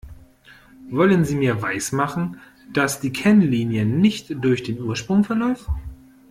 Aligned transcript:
Wollen 0.89 1.25
Sie 1.25 1.35
mir 1.35 1.61
weismachen, 1.61 2.37
dass 2.73 3.01
die 3.01 3.13
Kennlinie 3.13 3.85
nicht 3.85 4.43
durch 4.43 4.63
den 4.63 4.81
Ursprung 4.81 5.23
verläuft? 5.23 5.69